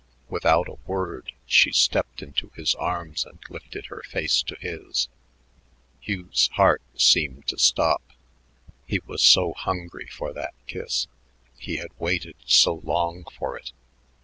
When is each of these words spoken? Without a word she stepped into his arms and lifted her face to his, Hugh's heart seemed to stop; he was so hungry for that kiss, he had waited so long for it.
Without 0.29 0.67
a 0.67 0.79
word 0.89 1.31
she 1.45 1.71
stepped 1.71 2.23
into 2.23 2.49
his 2.55 2.73
arms 2.73 3.23
and 3.23 3.37
lifted 3.51 3.85
her 3.85 4.01
face 4.01 4.41
to 4.41 4.55
his, 4.55 5.09
Hugh's 6.01 6.47
heart 6.53 6.81
seemed 6.95 7.45
to 7.49 7.59
stop; 7.59 8.01
he 8.87 8.97
was 9.05 9.21
so 9.21 9.53
hungry 9.53 10.07
for 10.07 10.33
that 10.33 10.55
kiss, 10.65 11.05
he 11.55 11.77
had 11.77 11.91
waited 11.99 12.37
so 12.47 12.73
long 12.83 13.25
for 13.37 13.55
it. 13.55 13.73